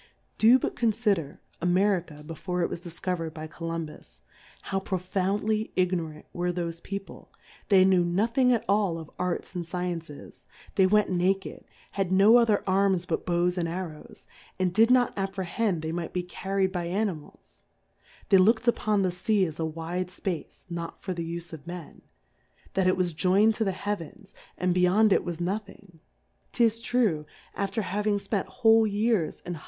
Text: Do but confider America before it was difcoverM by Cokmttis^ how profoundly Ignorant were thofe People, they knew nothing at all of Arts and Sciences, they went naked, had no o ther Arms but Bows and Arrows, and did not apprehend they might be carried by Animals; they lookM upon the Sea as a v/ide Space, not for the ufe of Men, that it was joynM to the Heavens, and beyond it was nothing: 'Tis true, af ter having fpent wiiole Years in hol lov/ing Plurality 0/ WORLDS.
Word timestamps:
Do 0.39 0.57
but 0.57 0.75
confider 0.75 1.37
America 1.61 2.23
before 2.25 2.63
it 2.63 2.71
was 2.71 2.81
difcoverM 2.81 3.35
by 3.35 3.47
Cokmttis^ 3.47 4.21
how 4.63 4.79
profoundly 4.79 5.71
Ignorant 5.75 6.25
were 6.33 6.51
thofe 6.51 6.81
People, 6.81 7.31
they 7.69 7.85
knew 7.85 8.03
nothing 8.03 8.51
at 8.51 8.65
all 8.67 8.97
of 8.97 9.11
Arts 9.19 9.53
and 9.53 9.63
Sciences, 9.63 10.47
they 10.73 10.87
went 10.87 11.11
naked, 11.11 11.65
had 11.91 12.11
no 12.11 12.39
o 12.39 12.45
ther 12.45 12.63
Arms 12.65 13.05
but 13.05 13.27
Bows 13.27 13.59
and 13.59 13.69
Arrows, 13.69 14.25
and 14.57 14.73
did 14.73 14.89
not 14.89 15.13
apprehend 15.15 15.83
they 15.83 15.91
might 15.91 16.13
be 16.13 16.23
carried 16.23 16.71
by 16.71 16.85
Animals; 16.85 17.61
they 18.29 18.37
lookM 18.39 18.67
upon 18.67 19.03
the 19.03 19.11
Sea 19.11 19.45
as 19.45 19.59
a 19.59 19.69
v/ide 19.69 20.09
Space, 20.09 20.65
not 20.67 21.03
for 21.03 21.13
the 21.13 21.37
ufe 21.37 21.53
of 21.53 21.67
Men, 21.67 22.01
that 22.73 22.87
it 22.87 22.97
was 22.97 23.13
joynM 23.13 23.53
to 23.53 23.63
the 23.63 23.71
Heavens, 23.71 24.33
and 24.57 24.73
beyond 24.73 25.13
it 25.13 25.23
was 25.23 25.39
nothing: 25.39 25.99
'Tis 26.53 26.79
true, 26.79 27.27
af 27.55 27.69
ter 27.69 27.81
having 27.83 28.17
fpent 28.17 28.47
wiiole 28.61 28.91
Years 28.91 28.95
in 28.95 28.99
hol 28.99 28.99
lov/ing 28.99 29.21
Plurality 29.21 29.53
0/ 29.53 29.53
WORLDS. 29.53 29.59